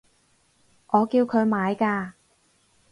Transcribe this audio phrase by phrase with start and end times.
[0.87, 2.13] 我叫佢買㗎